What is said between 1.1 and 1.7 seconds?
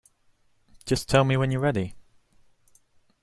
me when you're